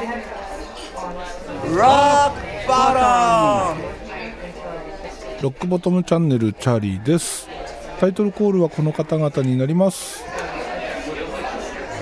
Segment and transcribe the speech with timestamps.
[0.00, 0.08] ロッ
[1.92, 4.30] クボト
[5.30, 7.48] ムロックボトムチャンネルチャーリーです。
[7.98, 10.24] タイトルコールはこの方々になります。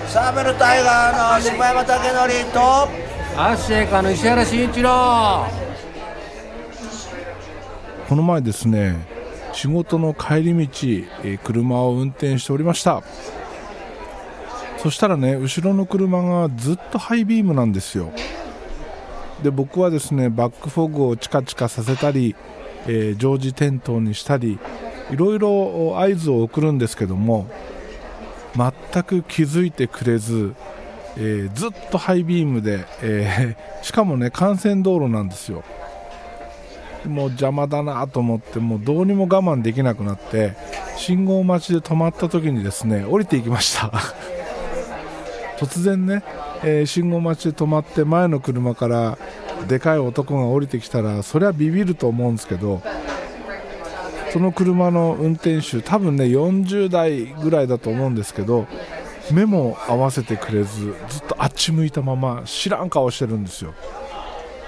[0.07, 2.59] サーベルタイガーの柴山武則と
[3.37, 5.45] アッシェイカの石原慎一郎。
[8.07, 8.95] この前ですね
[9.53, 10.61] 仕事の帰り道、
[11.23, 13.03] えー車を運転しておりました
[14.81, 18.11] そしたらね後ろの車がずっとハイビームなんですよ。
[19.43, 22.35] で僕はですねバックフォグをチカチカさせたり、
[22.87, 24.57] えー常時点灯にしたり
[25.11, 27.47] いろいろ合図を送るんですけども
[28.55, 30.55] 全く気づいてくれず、
[31.17, 35.63] えーずっとハイビームで、えー しかもね幹線道路なんですよ。
[37.05, 40.53] もう邪魔だなと思ってもうどうにも我慢できなくなって
[40.97, 43.91] 信号待ちで止まった時にですね降りていきました。
[45.59, 46.23] 突然ね、
[46.63, 49.17] えー信号待ちで止まって前の車から
[49.67, 52.81] でかい男が降りてきたらそりゃビビると思うんですけど
[54.31, 58.67] その車の運転手多分ね40代ぐらいだと思うんですけど
[59.31, 63.73] 目も合わせてくれずずっとあっち向いたまま知らん顔してるんですよ。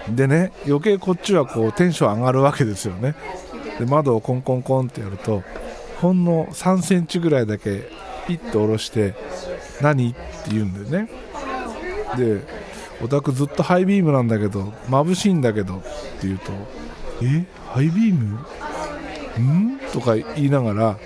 [0.09, 3.16] でね余計こっちはこうテンション上がるわけですよね。
[3.80, 5.44] で窓をコンコンコンってやると
[6.02, 7.88] ほんの3センチぐらいだけ
[8.27, 9.16] ピッと下ろして
[9.81, 10.11] 何？
[10.11, 10.19] って
[10.52, 11.09] 言うんでね。
[12.17, 12.41] で
[13.02, 16.52] お宅ずっとハイビームなんだけど眩しいんだけどって言うと
[17.23, 18.39] えハイビーム？
[19.39, 19.80] ん？
[19.94, 20.97] とか言いながら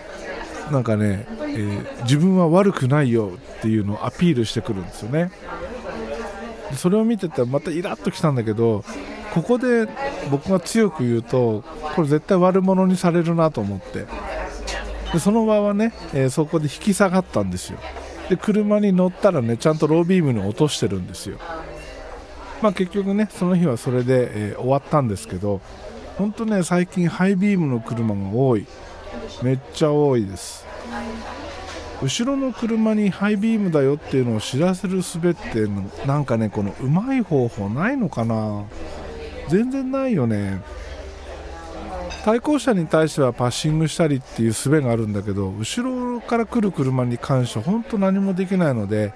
[0.71, 5.31] なんかね、えー自分は悪くないよっていうのをアピールしてくるんですよね。
[6.71, 8.83] でそれを見ててまたイラッときたんだけど
[9.33, 9.87] ここで
[10.31, 11.63] 僕が強く言うと
[11.95, 14.05] これ絶対悪者にされるなと思って。
[15.15, 17.79] でその場はね、えーそこで引き下がったんですよ。
[18.29, 21.37] で車に乗ったらねちゃんとロービームに落としてるんですよ。
[22.61, 25.61] まあ結局ねその日はそれで、えー終わったんですけど
[26.17, 28.67] 本当ね最近ハイビームの車が多い。
[29.41, 30.65] めっちゃ多いです。
[32.03, 35.65] 後ろの車にハイビームだよっていうのを知らせる術って
[36.05, 38.65] なんかねこのうまい方法ないのかな。
[39.47, 40.61] 全然ないよね。
[42.23, 49.13] 対向車に対してはパッシングしたりっていう術があるんだけど後ろから来る車に関しては本当何もできないので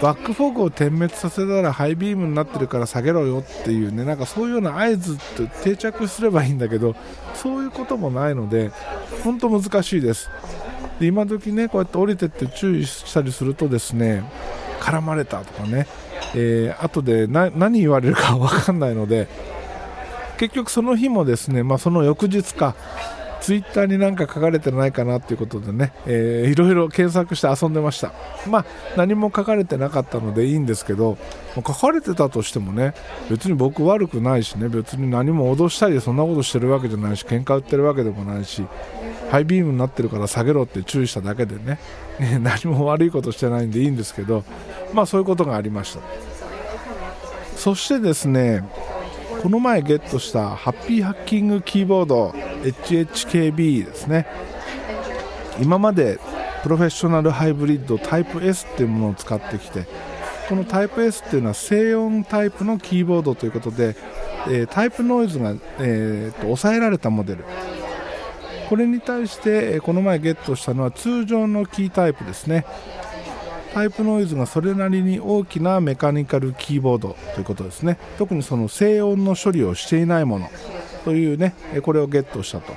[0.00, 6.94] バックフォグを点滅させたらハイビームになってるから下げろよっていうねなんかそういうような合図って定着すればいいんだけど
[7.34, 8.70] そういうこともないので
[9.24, 10.30] 本当難しいです。
[11.00, 14.24] で今時ねこうやって降りてって注意したりするとですね
[14.80, 15.86] 絡まれたとかね、
[16.34, 19.28] えー後で何言われるか分かんないので
[20.38, 22.74] 結局その日もですね、まあ、その翌日か
[23.40, 28.12] ツイッターに何か書かれてないかなということでね、えーいろいろ検索して遊んでました。
[28.48, 28.64] まあ
[28.96, 31.16] 何も書かれてなかったのでいいんですけど
[31.54, 32.94] 書かれてたとしてもね
[33.30, 38.64] 別に僕悪くないしね別に何も脅したりそんなことしてるわけじゃないし喧嘩売ってるわけでもないし
[39.30, 41.78] ハイビームになってるから下げろって注意しただけでね
[42.40, 44.44] 何も悪いことしてないんでいいんですけど
[44.92, 46.00] まあそういうことがありました。
[47.56, 48.64] そしてですね
[49.46, 52.30] この前ゲットしたハッピーハッキングキーボード
[52.64, 54.26] HHKB ですね。
[55.60, 56.18] 今まで
[56.64, 59.86] プロフェッショナルハイブリッドタイプ S っていうものを使ってきて
[60.48, 63.94] このタイプ S っていうのは静音タイプのキーボードということで、
[64.48, 67.44] えータイプノイズが、えーと抑えられたモデル。
[68.68, 72.66] これに対してこの前ゲットしたのは通常のキータイプですね。
[73.76, 77.98] タイプノイズがそれなりに大きなメカニカルキーボードということですね。
[78.16, 80.48] 特にその静音の処理をしていないもの
[81.04, 82.72] というねこれをゲットしたと。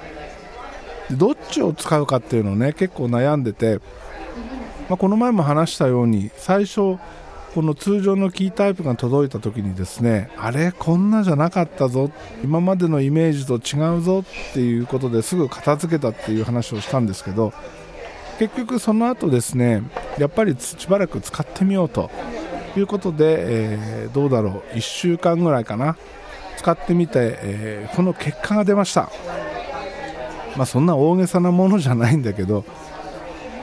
[1.10, 3.78] でどっちを使うかっていうのをね結構悩んでて、
[4.90, 7.00] まあ、この前も話したように最初こ
[7.62, 12.12] の通常のキータイプが届いた時にですねあれこんなじゃなかったぞ
[12.44, 17.54] 今までのイメージと違うぞっていうことですぐ片付けたっていう話をしたんですけど
[18.40, 19.84] 結局その後ですね
[20.18, 22.10] やっぱりしばらく使ってみようと
[22.78, 24.78] いうことで、えーどうだろう。
[24.78, 25.98] 1週間ぐらいかな。
[26.58, 29.10] 使ってみて、えーこの結果が出ました。
[30.56, 32.66] まあそんな大げさなものじゃないんだけど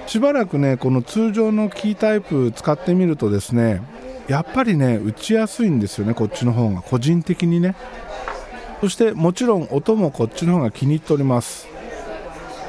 [0.07, 3.83] しばらくねこの通常のキータイプ使ってみるとですね
[4.29, 6.83] やっぱりね打ちやすいんですよねこっちの方が。
[6.83, 7.75] 個人的にね。
[8.81, 11.67] そしてもちろん音もこっちの方が気に入っております。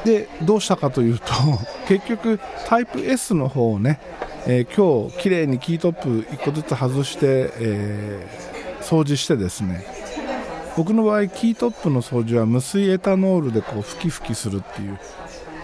[0.06, 1.26] でどうしたかというと
[1.88, 4.00] 結局タイプ S の方をね、
[4.46, 8.58] えー今日綺麗にキートップ1個ずつ外して、えー
[8.88, 9.86] 掃除してですね
[10.78, 14.98] 僕の場合キートップの掃除は無水エタノールでこう吹き吹きするっていう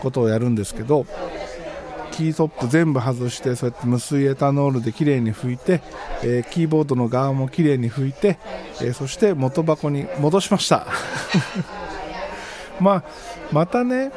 [0.01, 1.06] ことをやるんですけど
[2.12, 5.81] キートップ全部外してそうやって無水エタノールできれいに拭いて、
[6.21, 8.38] えー、キーボードの側もきれいに拭いて、
[8.81, 10.85] え、そして元箱に戻しました。
[12.80, 13.04] まあ
[13.52, 14.12] またね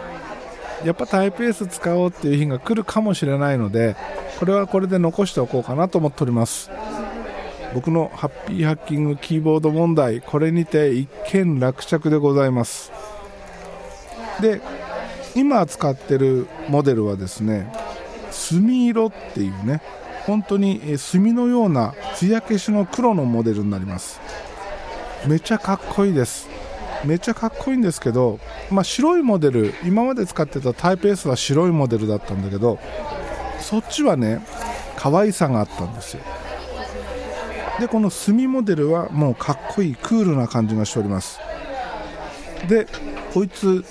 [0.85, 3.97] やっぱタイプ S 使おうっていう日が来るかもしれないので
[4.39, 6.71] これはこれで残しておこうかなと思っております。
[7.75, 12.93] 僕のハッピーハッキングキーボード問題これにて一件落着でございます。
[14.41, 14.61] で
[15.35, 17.71] 今使ってるモデルはですね
[18.31, 19.83] 墨色っていうね
[20.25, 24.21] 本当に墨のような艶消しの黒のモデルになります。
[25.27, 26.49] めちゃかっこいいです。
[27.05, 28.39] めっちゃかっこいいんですけど、
[28.71, 32.79] まあ、白いモデル今まで使ってたタイプ S は白いモデルだったんだけど
[33.61, 34.45] そっちはね
[34.97, 36.23] 可愛さがあったんですよ。
[37.79, 41.39] でこの墨モデルはもうかっこいいクールな感じがしております。
[42.69, 42.87] で
[43.35, 43.85] こいつ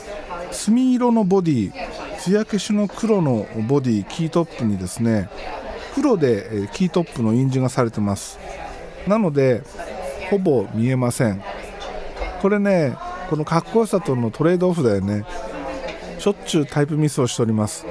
[0.51, 1.72] 墨色のボディ
[2.19, 5.30] 艶消しの黒のボディキートップにですね
[5.94, 8.40] 黒でキートップの印字がされてます。
[9.08, 9.62] なので
[10.31, 11.44] ほぼ見えません。
[12.46, 12.96] これね
[13.28, 15.26] このかっこよさとのトレードオフだよね。
[16.20, 17.88] しょっちゅうタイプミスをしております。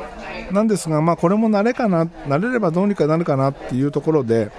[0.53, 4.53] なんですがまあこれも慣れかな慣れればどうにかなるかなっていうところで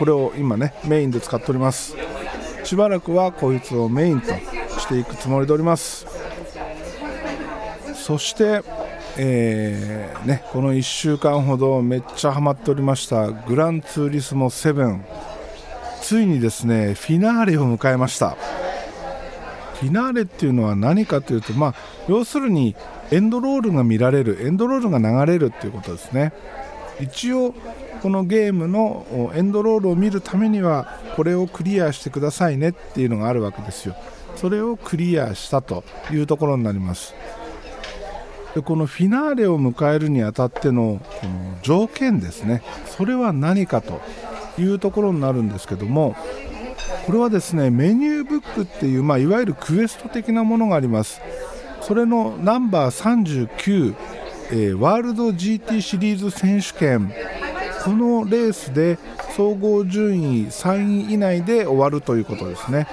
[0.00, 1.94] これを今ねメインで使っております。
[2.64, 4.26] しばらくはこいつをメインと
[4.80, 6.04] していくつもりでおります。
[7.94, 8.64] そして
[9.16, 14.98] えー、ね、この1週間ほどめっちゃハマっておりましたグランツーリスモ7
[16.00, 18.36] ついにですねフィナーレを迎えました。
[19.82, 21.74] フィナーレっていうのは何かというと、まあ、
[22.06, 22.76] 要するに
[23.10, 26.32] エンドロールが見られるエンドロールが流れるっていうことですね。
[27.00, 27.52] 一応
[28.00, 33.96] このゲームのエンドロールを見るためにはこれをクリアしてくださいねっていうのがあるわけですよ。
[34.36, 35.82] それをクリアしたと
[36.12, 37.16] いうところになります。
[38.54, 42.62] でこのフィナーレを迎えるにあたってのこの条件ですね。
[42.86, 44.00] それは何かと
[44.58, 46.14] いうところになるんですけども
[47.06, 51.20] これはですねメニューブックっていう、まあ、いわゆるクエスト的なものがあります。
[51.80, 53.94] それのナンバー39、
[54.50, 57.12] えー、ワールド GT シリーズ選手権。
[57.84, 58.98] このレースで
[59.36, 62.86] 総合順位3位以内で終わるということですね。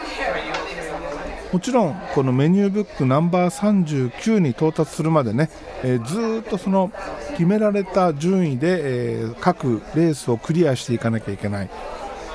[1.51, 5.49] もちろんこのメニューブックナンバー39に到達するまでね、
[5.83, 6.91] えー、ずっとその
[7.31, 11.69] 決められた順位で、えー、各レースをクリアしていかなきゃいけない。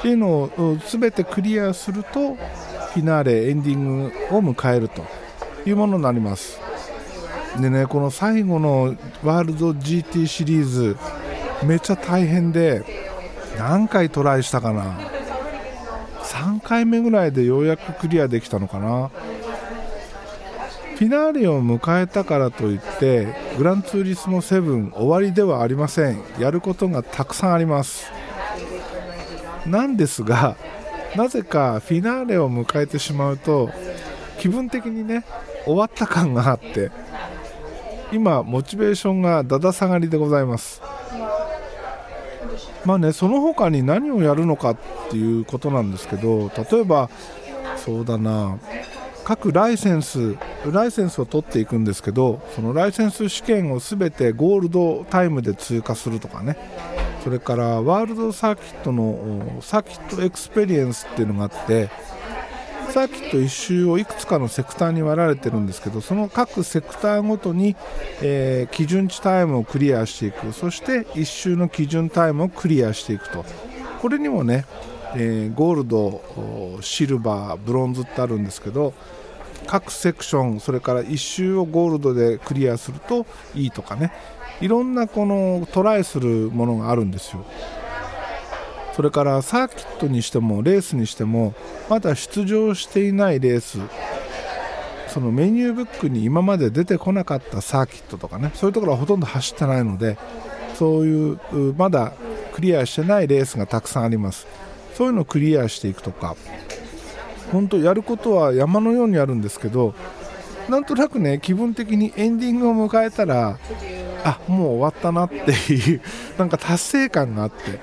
[0.05, 5.03] っていうのを全てクリアするとフィナーレエンディングを迎えると
[5.65, 6.61] いうものになります。
[7.59, 10.99] でねこの最後のワールド GT シリーズ
[11.65, 12.85] めっちゃ大変で
[13.57, 15.01] 何回トライしたかな。
[16.25, 19.09] 3回目ぐらいでようやくクリアできたのかな。
[20.97, 26.23] フィナーレを迎えたからといってグランツーリスモ7終わりではありません。
[26.39, 28.13] やることがたくさんあります。
[29.67, 30.57] なんですが
[31.17, 33.71] なぜかフィナーレを迎えてしまうと
[34.39, 35.25] 気分的にね
[35.65, 36.91] 終わった感があって
[38.13, 40.83] 今モチベーションがだだ下がりでございます。
[42.85, 44.77] まあねその他に何をやるのかっ
[45.11, 47.09] ていうことなんですけど例えば
[47.79, 48.59] そうだな
[49.25, 50.37] 各ライセンス
[50.71, 56.59] ライセンスを取っていくんですけどそのライセンス試験を全てゴールドタイムで通過するとかね。
[57.25, 61.89] それからワールドサーキットのサーキットエクスペリエンスっていうのがあって
[62.91, 67.77] サーキット1周をいくつかのセクターに割られてるんですけどその各セクターごとに、
[68.21, 70.53] えー、基準値タイムをクリアしていく。
[70.53, 73.45] そして1周の基準タイムをクリアしていくと。
[74.03, 74.67] これにもね、
[75.17, 78.93] えー、ゴールドシルバーブロンズってあるんですけど
[79.67, 84.13] 各セクションそれから1周をゴールドでクリアするといいとかね。
[84.61, 87.45] いろんなこのトライするものがあるんですよ。
[88.95, 91.55] それからサーキットにしてもレースにしても
[91.91, 93.79] まだ出場していないレース。
[95.09, 98.53] そのメニューブックに今まで出てこなかったサーキットとかね。
[98.55, 100.17] そういうところはほとんど走ってないので
[100.75, 101.39] そういう
[101.77, 102.13] まだ
[102.53, 104.47] クリアしてないレースがたくさんあります。
[104.95, 106.37] そういうのをクリアしていくとか。
[107.55, 109.95] 本当やることは山のようにあるんですけど
[110.69, 113.59] なんとなくね気分的にエンディングを迎えたら
[114.25, 116.01] あもう終わったなっていう
[116.37, 117.79] なんか達成感があって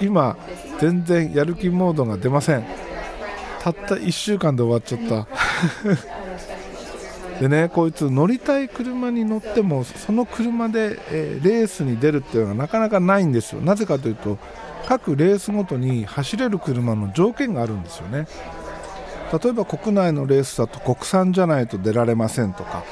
[0.00, 0.36] 今
[0.80, 2.64] 全然やる気モードが出ません。
[3.60, 5.26] たった1週間で終わっちゃった。
[7.40, 13.60] でねこいつ乗りたい車に乗ってもその車で、え、レースに出るっていうのがなかなかないんですよ。
[13.60, 14.38] なぜかというと
[14.86, 18.26] 各レースごとに走れる車の条件があるんですよね。
[19.32, 22.84] 例えば国内のレースだと国産じゃないと出られませんとか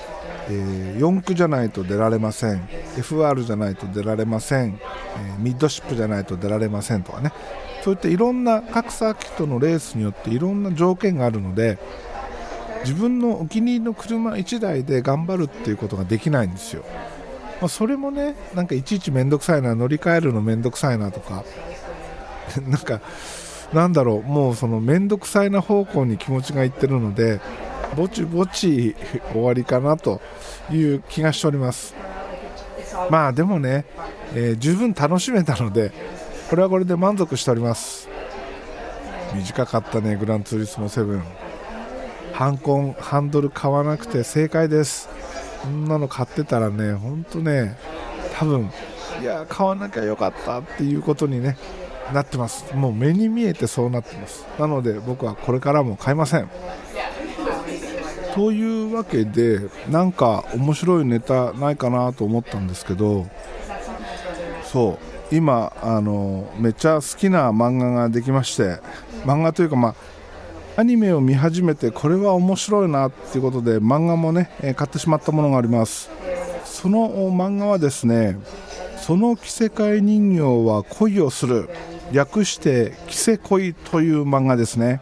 [0.46, 7.32] えー、4区じゃないと出られません FR じゃないと出られません、えー、ミッドシップじゃないと出られませんとかね。
[7.84, 11.78] そういったいろんな各サーキットのレースによっていろんな条件があるので
[12.80, 16.82] 自分のお気に入りの車1台で頑張るっていうことができないんですよ、
[17.60, 21.44] まあ、それもねなんかいちいち面倒くさいな乗り換えるの面倒くさいなとか
[22.66, 23.02] なんか
[23.74, 27.40] なんだろうもうその面倒くさいな方向に気持ちがいってるので
[27.96, 28.94] ぼちぼち
[29.32, 30.20] 終わりかなと
[30.70, 31.94] いう気がしております。
[33.10, 33.84] まあでもね、
[34.34, 35.92] えー、十分楽しめたので
[36.48, 38.08] これはこれで満足しております。
[39.34, 41.20] 短かったねグランツーリスモ7
[42.32, 45.08] ハンコンハンドル買わなくて正解です。
[45.62, 47.76] こんなの買ってたらね本当ね
[48.38, 48.70] 多分
[49.20, 51.56] いや買わなきゃよかったっていうことにね
[52.12, 52.74] なってます。
[52.74, 54.46] もう目に見えてそうなってます。
[54.58, 56.48] なので僕はこれからも買いません。
[58.34, 63.26] というわけでなんか面白いネタないかなと思ったんですけど
[64.64, 64.98] そ
[65.30, 68.80] う今あのめっちゃ好きな漫画ができまして
[69.24, 76.10] 漫画というかまあアニメを見始めてこれは面白いなっていうことで漫画もね買ってしまったものがあります。
[76.64, 78.36] その漫画はですね
[79.00, 81.70] その着せ替え人形は恋をする。
[82.14, 85.00] 略して「着せ恋」という漫画ですね。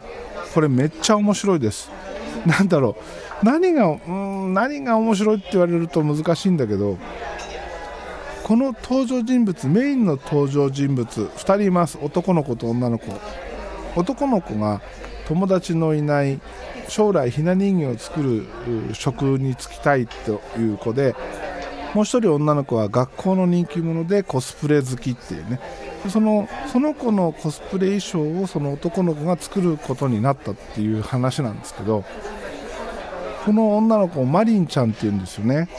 [0.53, 1.91] これめっちゃ面白いです。
[2.45, 2.97] なんだろ
[3.41, 3.45] う。
[3.45, 6.97] 何がうん何が面白いって言われると難しいんだけど
[8.43, 11.99] この登場人物メインの登場人物2人います。
[12.01, 13.05] 男の子と女の子。
[13.95, 14.81] 男の子が
[15.27, 16.39] 友達のいない
[16.87, 18.45] 将来ひな人形を作る
[18.93, 21.15] 職に就きたいという子で
[21.93, 25.59] もう1人女の子は学校の人気者でコスプレ好きっていうね。
[26.09, 32.03] そのその子のコスプレ衣装をその男の子が作ることになったっていう話なんですけど
[33.45, 35.69] この女の子マリンちゃんっていうんですよね。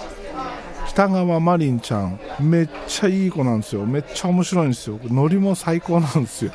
[0.89, 2.21] 北川マリンちゃん。
[2.39, 3.85] めっちゃいい子なんですよ。
[3.85, 5.01] めっちゃ面白いんですよ。
[5.05, 6.53] ノリも最高なんですよ。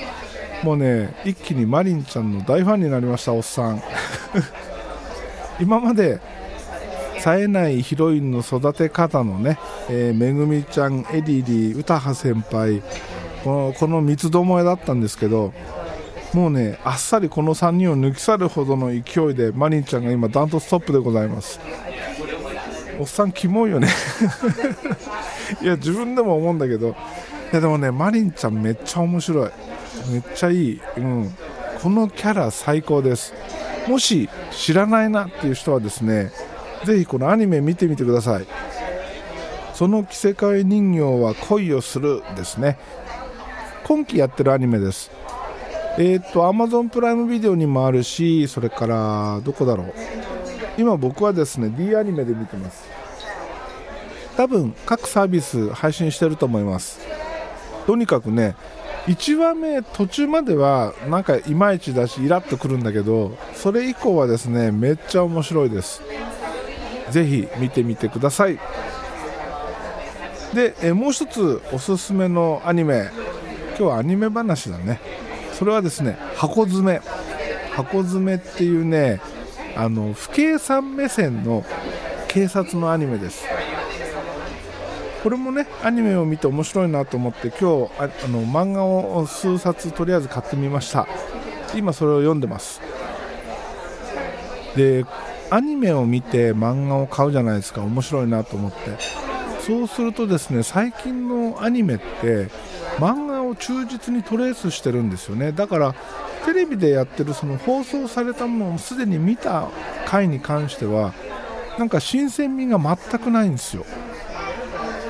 [0.63, 3.82] もうね一気にマリンちゃんの大ファンになりましたおっさん。
[5.60, 6.22] 今まで
[7.20, 9.60] 冴えないヒロインの育て方のね、
[9.90, 12.82] えー、めぐみちゃんエリリー詩羽先輩
[13.44, 15.54] このこの三つどもえだったんですけど
[16.34, 21.60] もうねあっさりこの3人を抜き去るほどの勢いでマリンちゃんが今ダントツトップでございます。
[23.00, 23.88] おっさんキモいよね。
[25.62, 26.90] いや自分でも思うんだけど。
[27.52, 29.50] いやでもねマリンちゃんめっちゃ面白い。
[30.12, 31.36] めっちゃいい、うん、
[31.82, 33.34] このキャラ最高です。
[33.88, 36.32] もし知らないなっていう人はですね
[36.86, 38.48] ぜひこのアニメ見てみてください。
[39.74, 42.77] その着せ替え人形は恋をするですね。
[43.86, 45.09] 今期やってるアニメです。
[45.98, 49.93] えー、っと Amazon プライムビデオにもあるしそれからどこだろう。
[50.77, 52.88] 今僕はですね D アニメで見てます。
[54.38, 57.00] 多分各サービス配信してると思います。
[57.86, 58.55] とにかくね
[59.07, 66.01] 1話目途中まではなんかいまいちだしイラッとくるんだけどそれ以降はですねめっちゃ面白いです。
[67.12, 68.60] ぜひ見てみてください。
[70.54, 73.10] でえもう一つおすすめのアニメ。
[73.78, 75.00] 今日はアニメ話だね。
[75.54, 77.01] それはですね箱詰め。
[77.72, 79.22] 箱詰めっていうね
[79.75, 81.63] あの不計算目線の
[82.28, 83.46] 警察のアニメです。
[85.24, 91.08] これもねアニメを見て面白いなと思って今日あの漫画を数冊とりあえず買ってみました。
[91.75, 92.82] 今それを読んでます。
[94.75, 95.06] で
[95.51, 97.82] アニメを見て漫画を買うじゃないですか。
[97.82, 98.77] 面白いなと思って。
[99.65, 102.48] そうするとですね最近のアニメって
[102.98, 105.51] 漫画を忠実にトレースしてるんですよね。
[105.51, 105.96] だから
[106.46, 109.70] テレビでやってるその放送されたものをすでに見た
[110.06, 111.13] 回に関しては
[111.77, 113.86] なんか新鮮味が全くないんですよ。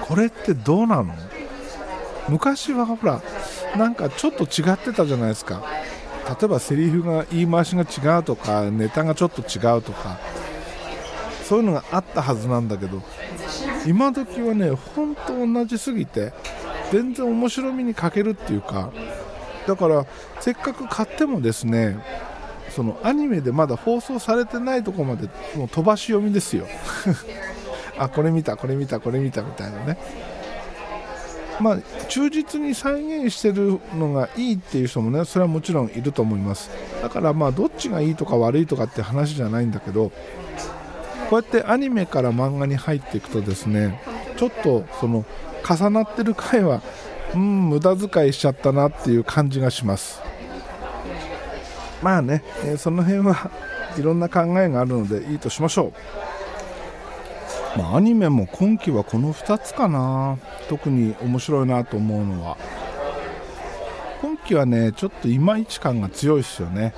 [0.01, 1.13] これってどうなの？
[2.27, 3.21] 昔はほら
[3.77, 5.63] なんかちょっと違ってたじゃないですか。
[6.29, 10.19] 例えばセリフが言い回しが違うとかネタがちょっと違うとか
[11.43, 13.01] そういうのがあったはずなんだけど
[13.87, 16.31] 今時はね本当同じすぎて
[16.91, 18.91] 全然面白みに欠けるっていうか
[19.67, 20.05] だから
[20.39, 21.97] せっかく買ってもですね
[22.69, 26.67] そのアニメでまだ放送されてないとこまでもう飛ばし読みですよ。
[27.97, 29.97] あこれ見たこれ見たこれ見たみたいなね。
[31.59, 36.69] まあ忠実に再現してるのがいいっていう人もねそれはもちろんいると思います。
[37.01, 40.11] だからまあどっちがいいとか悪いとかって話じゃないんだけど
[41.29, 44.01] こうやってアニメから漫画に入っていくとですね
[44.37, 45.25] ちょっとその
[45.67, 46.81] 重なってる回は
[47.33, 50.21] うん無駄遣いしちゃったなっていう感じがします。
[52.01, 53.51] まあね、えー、その辺は
[53.97, 55.93] いろんな考えがあるのでいいとしましょう。
[57.77, 60.37] まあ、アニメも今期はこの2つかな。
[60.67, 62.57] 特に面白いなと思うのは。
[64.21, 66.93] 今期はねちょっといまいち感が強いですよね。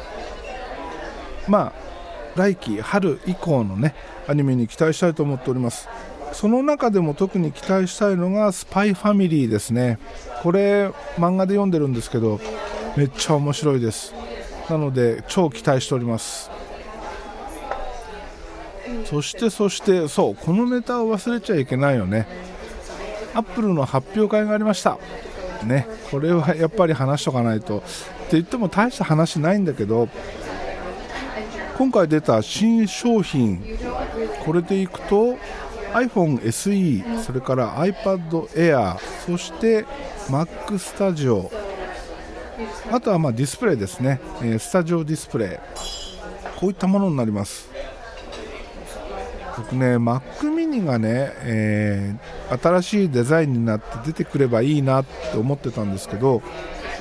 [1.48, 1.74] まあ
[2.36, 3.94] 来季春以降のね
[4.28, 5.88] アニメに期待したいと思っております。
[6.34, 10.00] その中でも特に期待したいのが「スパイファミリー」ですね。
[10.42, 10.88] これ
[11.18, 12.40] 漫画で読んでるんですけど
[12.96, 14.14] めっちゃ面白いです。
[14.70, 16.50] なので超期待しております。
[19.06, 22.28] そしてそしてそうこのネタを忘れちゃいけないよね。
[23.34, 24.98] アップルの発表会がありました。
[25.64, 27.80] ねこれはやっぱり話しとかないと。
[27.80, 27.88] って
[28.32, 30.08] 言っても大した話ないんだけど
[31.78, 33.62] 今回出た新商品
[34.46, 35.36] これでいくと
[35.94, 39.86] iPhone SE それから iPad Air そして
[40.30, 41.50] Mac Studio
[42.92, 45.50] あとはまディスプレイですね、えスタジオディスプレイ。
[46.60, 47.70] こういったものになります。
[49.58, 50.22] 僕ね Mac
[50.54, 56.42] mini がね、えー、新しいデザインになって出てくればいいなって思ってたんですけど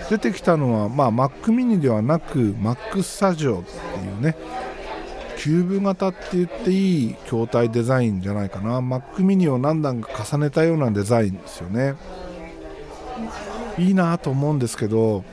[0.09, 3.71] 出てきたのは、まあ、Mac mini ではなく Mac Studio って
[4.05, 4.37] いうね
[5.39, 8.81] キューブ型って言っていい筐体デザインじゃないかな。
[8.81, 11.95] Mac mini を何段か重ねたようなデザインですよね。
[13.79, 15.25] いいなと思うんですけど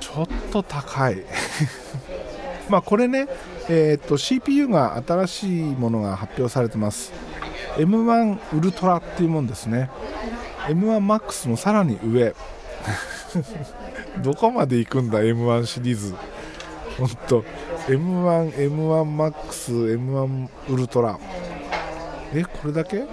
[0.00, 1.22] ちょっと高い。
[2.68, 3.28] まあこれね
[3.68, 7.12] えー、と CPU が新しいものが発表されてます。
[7.76, 9.90] M1 ウルトラっていうもんですね。
[10.68, 12.34] M1MAX のさらに上。
[14.22, 16.14] どこまで行くんだ M1 シリーズ。
[16.96, 17.44] 本当
[17.88, 21.18] M1、M1MAX、M1 ウルトラ。
[22.32, 23.04] えこれだけ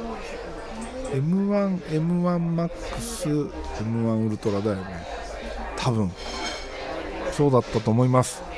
[1.14, 4.84] ？M1、M1MAX、M1 ウルトラだよね。
[5.76, 6.12] 多分。
[7.32, 8.53] そうだったと思います。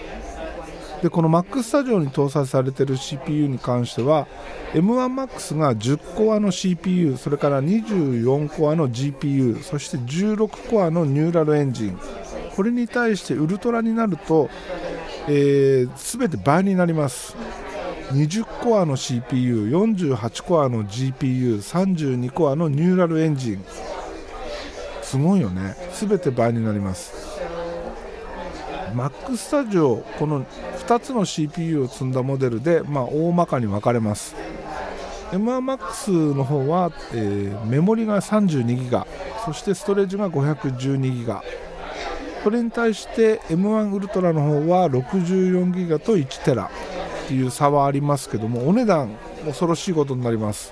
[1.02, 4.28] でこの Mac スタジオに搭載されている CPU に関しては
[4.74, 12.00] M1MAX が10コアの CPU それから24コアの GPU そして16コアのニューラルエンジン。
[12.56, 14.50] これに対してウルトラになると、
[15.28, 17.36] えー、全て倍になります。
[18.12, 23.66] 20コアの CPU48 コアの GPU32 コアのニューラルエンジン。
[25.02, 25.76] すごいよね。
[25.94, 27.35] 全て倍になります。
[28.96, 34.36] Mac Studio この2つの CPU を積んだモデルで、まあ、大まかに分かれます。
[35.32, 39.06] M1MAX の方は、えー、メモリが 32GB
[39.44, 41.42] そしてストレージが 512GB
[42.44, 46.70] それに対して M1 ウルトラの方は 64GB と 1TB っ
[47.28, 50.72] ていう差はありますけどもお値段恐ろしいことになります。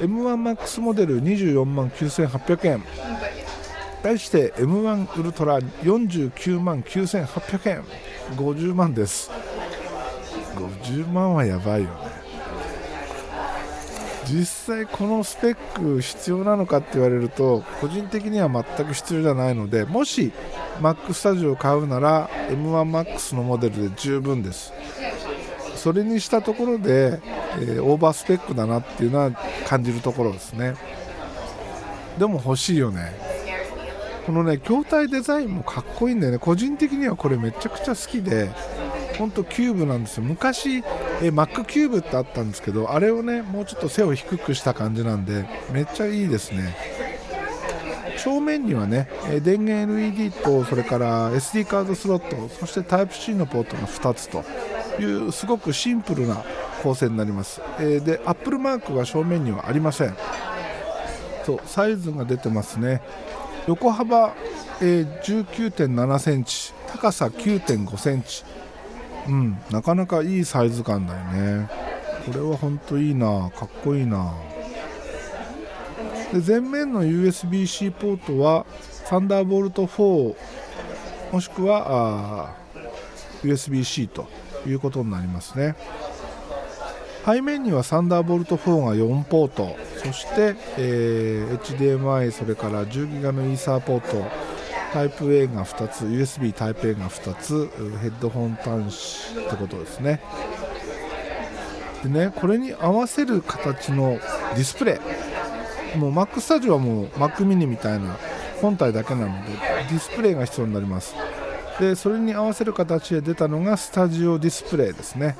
[0.00, 2.82] M1MAX モデル24万9800円。
[4.02, 7.84] 対して M1 ウルトラ49万9800円。
[8.36, 9.30] 50万です。
[10.56, 12.18] 50万はやばいよね。
[14.26, 20.32] 実際このスペック必要なのかって言われると個人的には全く必要じゃないのでもし
[20.80, 24.72] Mac スタジオを買うなら M1MAX のモデルで十分です。
[25.76, 27.20] それにしたところで、
[27.60, 29.30] えー、オーバースペックだなっていうのは
[29.66, 30.74] 感じるところですね。
[32.18, 33.27] でも欲しいよね。
[34.28, 36.38] このね筐体デザインもかっこいいんだよね。
[36.38, 38.50] 個人的にはこれめちゃくちゃ好きで
[39.16, 40.22] 本当キューブなんですよ。
[40.22, 40.84] 昔
[41.22, 46.76] えマックキューブってあったんですけどあれをねもうちょっと背を低くした感じなんでめっちゃいいですね。
[48.18, 49.08] 正面にはね
[49.42, 54.44] 電源 LED とそれから SD カードスロットそして Type-C のポートが2つと。
[55.00, 56.42] いうすごくシンプルな
[56.82, 60.16] 構成になります、えで Apple マークが正面にはありません。
[61.46, 63.00] そうサイズが出てますね。
[63.68, 64.34] 横幅、
[64.80, 68.42] えー、19.7センチ高さ9.5センチ。
[69.28, 71.20] うんなかなかいいサイズ感だよ
[71.58, 71.68] ね。
[72.24, 74.32] これは本当いいなかっこいいな。
[76.32, 78.64] で前面の USB-C ポートは
[79.04, 80.34] サンダーボルト4
[81.30, 82.54] もしくは
[83.42, 84.28] USB-C と
[84.66, 85.76] いうことになりますね。
[87.26, 89.76] 背面にはサンダーボルト4が4ポート。
[90.04, 94.24] そして、えー、HDMI それから 10GB のイーサーポート
[94.92, 97.68] タイプ A が2つ USB タイプ A が2つ
[98.00, 100.20] ヘッドホン端子ってことですね。
[102.02, 104.18] でねこれに合わせる形の
[104.54, 105.00] ディスプレ
[105.94, 108.16] イもう Mac スタジオはもう Mac mini みたいな
[108.62, 109.52] 本体だけなので
[109.90, 111.14] ディスプレイが必要になります。
[111.80, 115.36] でそれに合わせる形で出たのがスタジオディスプレイですね。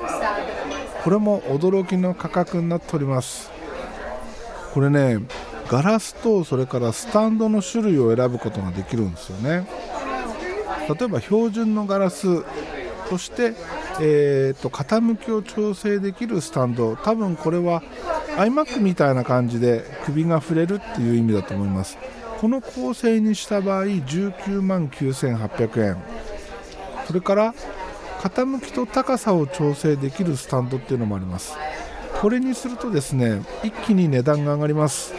[1.02, 3.57] これも驚きの価格になっております。
[4.72, 5.18] これね
[5.68, 9.68] ガラスとそれからスタンドの種類を選ぶことができるんですよね。
[10.88, 12.42] 例えば標準のガラス
[13.09, 13.54] そして、
[14.00, 16.96] えーと、傾きを調整できるスタンド。
[16.96, 17.83] 多分これは
[18.37, 21.98] iMac みたいな感じで首が触れるっていう意味だと思います。
[22.40, 25.96] この構成にした場合19万9800円。
[27.07, 27.54] それから
[28.20, 31.54] 傾きと高さを調整できるスタンドっていうのもあります。
[32.20, 35.14] これにするとですね一気に値段が上がります。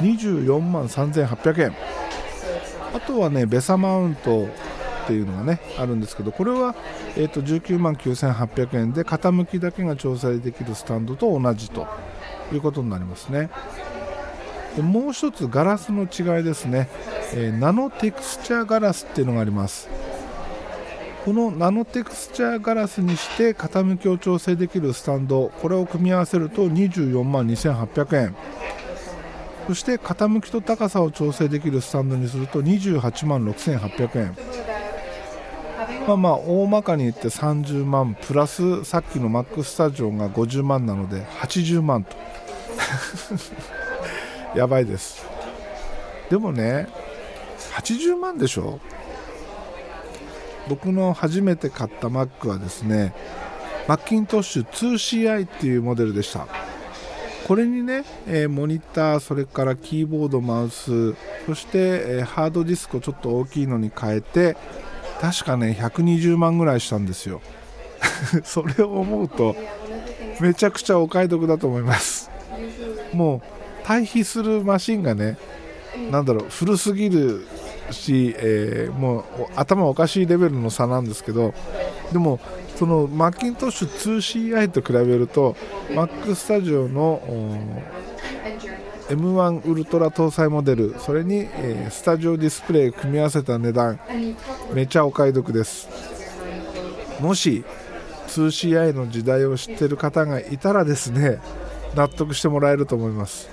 [0.00, 1.74] 24万3800円。
[2.94, 6.74] あとはねベサマウントっていうのがねあるんですけどこれは、
[7.16, 11.86] えー、と19万9800円で傾きだけが調整できるスタンドと同じと
[12.52, 13.50] いうことになりますね。
[14.76, 16.88] でもう一つガラスの違いですね、
[17.34, 19.88] えー、ナノテクスチャーガラスっていうのがあります。
[21.24, 28.34] このナノテクスチャーガラスにして傾きを調整できるスタンドこれを組み合わせると24万2800円。
[29.66, 34.36] そして傾きと高さを調整できるスタンドにすると28万6800円。
[36.08, 42.16] まあまあ大まかに言って30万プラスさっきのマックスタジオが50万なので80万と。
[44.56, 45.24] やばいです。
[46.30, 46.88] でもね
[47.74, 48.80] 80万でしょ？
[50.70, 53.12] 僕の初めて買った Mac はですね
[53.88, 56.46] マッキントッシュ 2CI っていうモデルでした。
[57.48, 61.14] これにね、え、モニターそれからキーボードマウス
[61.46, 64.56] そして、え、ハードディスクをちょっと大きいのに変えて
[65.20, 67.40] 確かね120万ぐらいしたんですよ。
[68.44, 69.56] それを思うと
[70.40, 72.30] めちゃくちゃお買い得だと思います。
[73.12, 73.40] もう
[73.84, 75.36] 対比するマシンがね
[76.12, 77.44] なんだろう古すぎる
[77.92, 79.24] し、えー、もう
[79.56, 81.54] 頭おかしいレベルの差なんですけど
[82.12, 82.40] でも
[82.76, 85.56] そのマッキントッシュ 2CI と比べると
[85.90, 87.20] Mac スタジオの
[89.08, 94.00] M1 ウルトラ搭載モデルそれに、えー、スタジオディスプレイ組み合わせた値段
[94.72, 95.88] めちゃお買い得です。
[97.20, 97.64] もし
[98.28, 101.40] 2CI の時代を知ってる方がいたらですね
[101.94, 103.50] 納得してもらえると思います。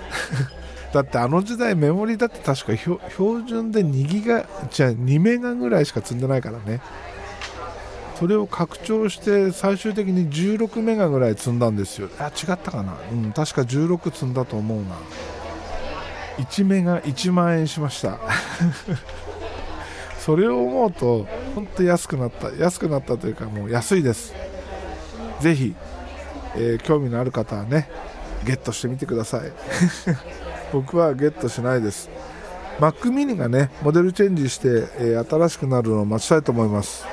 [0.92, 6.80] だってあの時代メモリだって確か標準で2ギガじゃあ2メガぐらいしか積んでないからね。
[8.18, 12.08] それを拡張して最終的に16メガぐらい積んだんですよ。
[12.18, 12.98] あ違ったかな。
[13.12, 14.96] うん確か16積んだと思うな。
[16.38, 18.18] 1メガ1万円しました。
[20.18, 22.50] それを思うと本当安くなった。
[22.58, 24.34] 安くなったというかもう安いです。
[25.40, 25.76] ぜひ、
[26.56, 27.88] えー、興味のある方はね
[28.44, 29.52] ゲットしてみてください。
[30.72, 32.10] 僕はゲットしないです。
[32.78, 37.04] Mac mini がねモデルチェンジして、えー、新しくなるのを待ちたいと思います。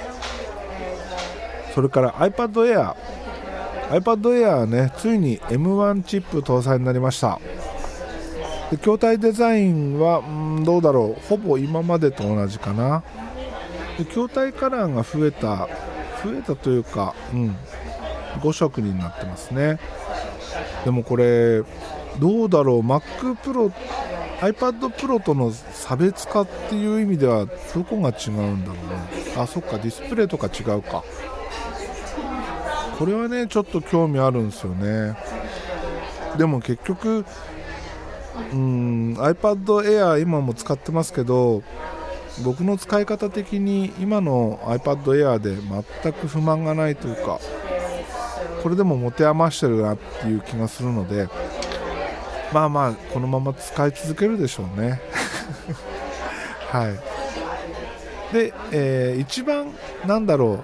[1.73, 2.95] それから iPad Air
[3.89, 7.39] iPad Air はねついに M1 チップ搭載になりました。
[8.71, 11.27] で筐体デザインはんどうだろう。
[11.27, 13.03] ほぼ今までと同じかな。
[13.97, 15.67] で筐体カラーが増えた。
[16.23, 17.55] 増えたというかうん。
[18.41, 19.79] 5色になってますね。
[20.83, 21.63] でもこれ
[22.19, 23.71] どうだろう MacPro
[24.39, 29.33] iPad Pro との差別化っていう意味ではどこが違うんだろうね。
[29.37, 31.03] あそっかディスプレイとか違うか。
[32.97, 35.17] これはねちょっと興味あるんですよね。
[36.37, 37.25] でも結局
[38.51, 41.63] うん iPad Air 今も使ってますけど
[42.43, 45.55] 僕の使い方的に今の iPad Air で
[46.01, 47.39] 全く不満がないというか
[48.61, 51.29] これでも持て余してるなっていう気がするので
[52.55, 55.01] まあまあこのまま使い続けるでしょうね。
[56.71, 58.33] はい。
[58.33, 59.73] で、えー、一番
[60.07, 60.63] なんだろ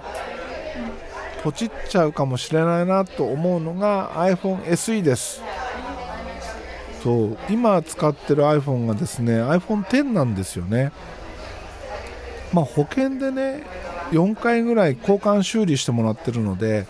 [1.42, 5.42] ポチっちゃうかもしれないなと思うのが iPhone SE です。
[7.02, 7.36] そう。
[7.50, 10.92] 今使ってる iPhone がですね iPhone10 なんですよね。
[12.54, 13.64] まあ保険でね
[14.12, 16.86] 4回ぐらい交換修理してもらってるので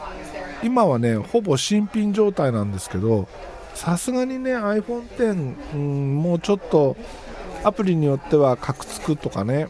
[0.62, 3.26] 今はねほぼ新品状態なんですけど
[3.74, 6.96] さすがにね iPhone10、うん、もうちょっと
[7.64, 9.68] アプリによってはカクつくとかね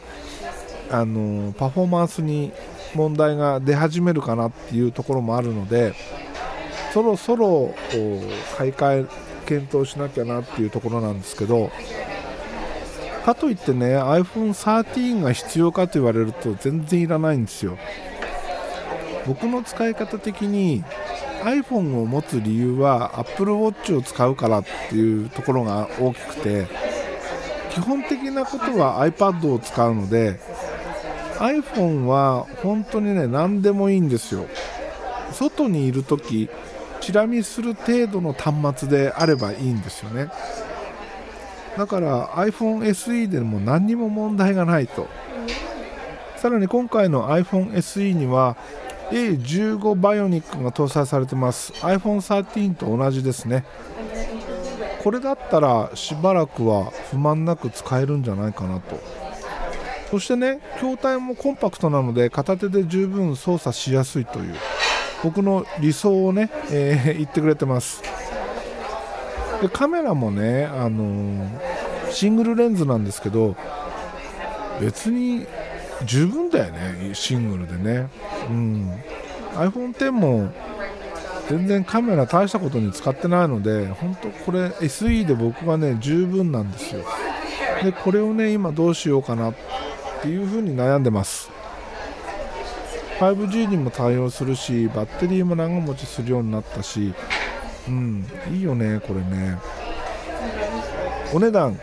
[0.91, 2.51] あのパフォーマンスに
[2.95, 5.93] 問題が出始めるかなっていうところもあるので
[6.93, 7.73] そろそろ
[8.57, 11.71] 買い替え検討しなきゃなっていうところなんですけど
[13.25, 17.77] かといってね iPhone13 が必要かと言われると全然いらないんですよ。
[19.25, 20.83] 僕の使い方的に
[21.43, 26.67] iPhone を持つ理由は Apple Watch を使うからっていうところが大きくて
[27.69, 30.39] 基本的なことは iPad を使うので
[31.39, 34.45] iPhone は本当にね何でもいいんですよ。
[35.31, 36.49] 外にいる時
[37.01, 40.29] チラ見する程度の端末であればいいんですよね。
[41.77, 45.07] だから iPhone SE でも何にも問題がないと。
[46.37, 48.55] さらに今回の iPhone SE には
[49.11, 51.73] A15 バイオニックが搭載されてます。
[51.73, 53.65] iPhone13 と同じですね。
[55.03, 58.99] これだったらしばらくは不満なく使えるんじゃないかなと。
[60.13, 64.53] そしてね筐体もコンパクトなので片手で十分操作しやすいという
[65.23, 68.03] 僕の理想をね、えー、 言ってくれてます。
[69.61, 73.55] でカメラもね、あのー、シングルレンズなんですけど
[74.79, 75.47] 別に
[76.05, 78.09] 十分だよねシングルでね、
[78.49, 78.91] うん、
[79.55, 80.51] iPhone10 も
[81.49, 87.03] 全然カメラ大したことに使ってないので本当これ SE で僕はね十分なんですよ。
[87.83, 89.55] でこれをね今どうしようかなっ
[90.21, 91.49] ていう風に悩んでます。
[93.19, 97.13] 5G にも対応するしバッテリーも長持ちするようになったし。
[97.87, 98.25] うん。
[98.51, 99.57] いいよねこれね。
[101.33, 101.77] お値段、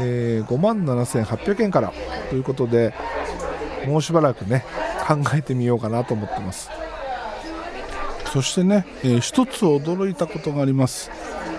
[0.00, 1.92] えー、5万7800円から。
[2.28, 2.92] ということで
[3.88, 4.64] もうしばらくね
[5.06, 6.70] 考えてみようかなと思ってます。
[8.32, 11.10] そしてね、えー、一つ驚いたことがあります。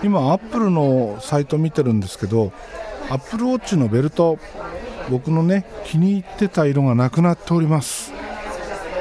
[0.02, 2.52] 今アップルのサイト見てるんですけど
[3.10, 4.38] アップルウォッチのベルト
[5.10, 8.12] 僕のね気に入ってた色がなくなっております。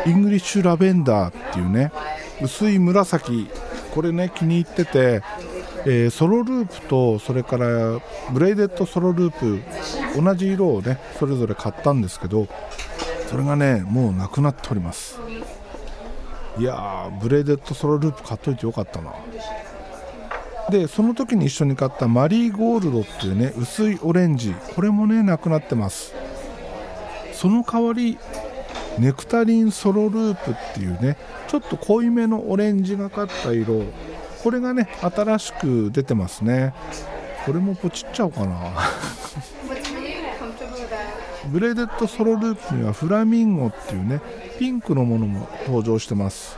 [0.05, 1.91] イングリッシュラベンダーっていうね
[2.41, 3.49] 薄い紫
[3.93, 5.21] これね気に入ってて、
[5.85, 7.99] えー、ソロループとそれから
[8.31, 9.61] ブレイデッドソロループ
[10.21, 12.47] 同じ色をねそれぞれ買ったんですけど
[13.29, 15.19] それがねもうなくなっております。
[16.57, 19.13] いやーブレイデッドソロループ買っといてよかったな。
[20.71, 26.13] でその時に一緒に買ったマリーゴールドっていうね薄いオレンジこれもねなくなってます。
[27.33, 28.17] その代わり
[28.97, 31.15] ネクタリンソロループっていうね
[31.47, 33.83] ちょっと濃いめのオレンジがかった色
[34.43, 36.73] これがね新しく出てますね。
[37.45, 38.57] これもポチっちゃおうかな。
[41.47, 44.21] ブレーデッドソロループにはフラミンゴっていうね
[44.57, 46.57] ピンクのものも登場してます。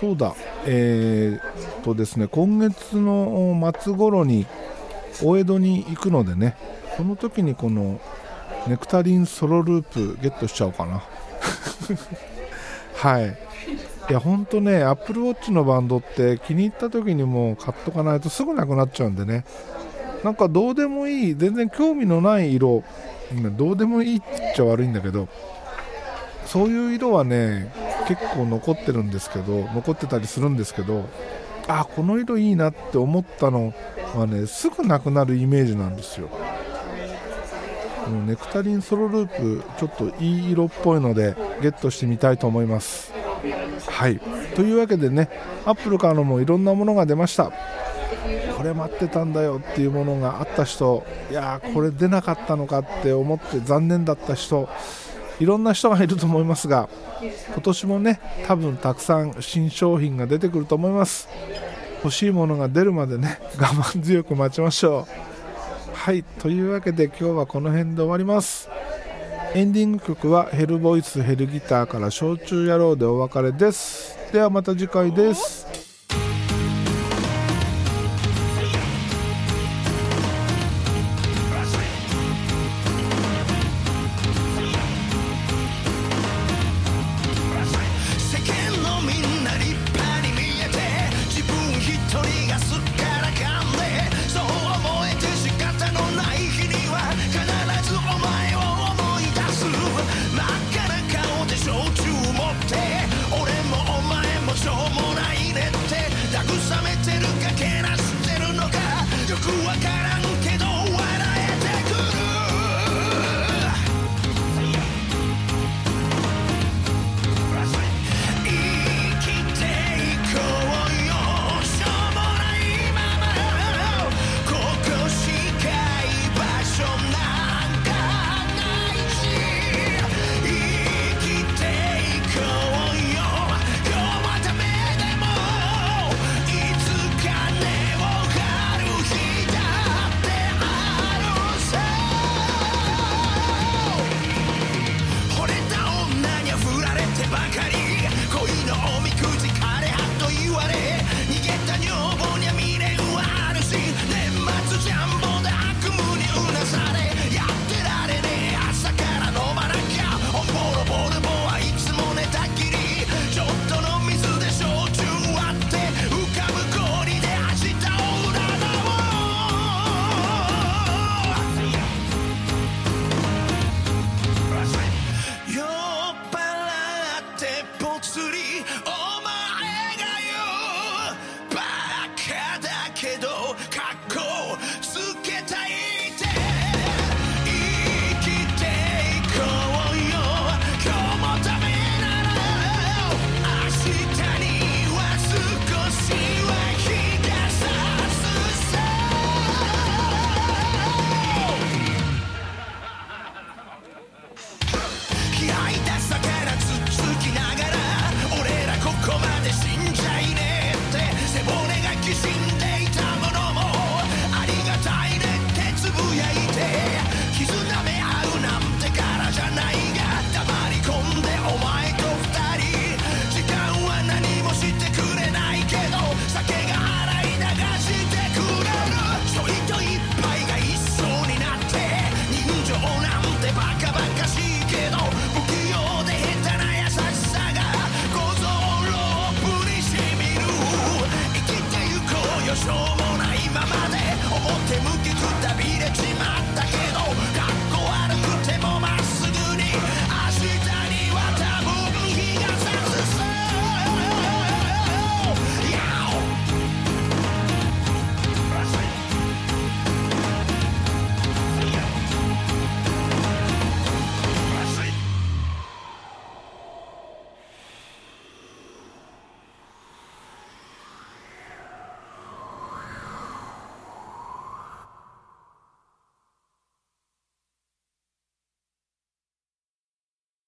[0.00, 0.34] そうだ。
[0.66, 4.46] えー、とですね今月の末頃に
[5.22, 6.56] 大江戸に行くのでね
[6.96, 8.00] その時にこの
[8.66, 11.02] ネクタリンソロループゲットしちゃおうかな。
[12.94, 13.38] はい。
[14.08, 19.44] いや本当ねアップルウォッチのバンドって気に入った時にもう買っとかないとすぐなくなっちゃうんでね。
[20.24, 22.82] なんかどうでもいい全然興味のない色。
[23.56, 24.22] どうでもいいっ
[24.56, 25.28] ちゃ悪いんだけど
[26.46, 27.72] そういう色はね
[28.08, 31.08] 結構残ってるんですけど残ってたりするんですけど
[31.68, 33.72] あこの色いいなって思ったの
[34.16, 36.28] はねすぐなくなるイメージなんですよ。
[38.04, 43.12] このネクタリンソロループちょっといい色っぽいのでゲットしてみたいと思います。
[43.86, 44.18] はい。
[44.56, 45.28] というわけでね
[45.64, 47.52] アップルからのもいろんなものが出ました。
[48.60, 54.68] これ待ってたんだよっていうものがあった人いやーこれ出なかったのかって思って残念だった人
[55.38, 56.90] いろんな人がいると思いますが
[57.22, 61.26] 今年もね多分たくさん新商品が出てくると思います。
[62.04, 65.94] 欲しいものが出るまでね我慢強く待ちましょう。
[65.94, 68.68] はいというわけで今日はこの辺で終わります。
[69.54, 74.18] エンディング曲はヘルボイスヘルギターから焼酎野郎でお別れです。
[74.32, 75.79] ではまた次回です。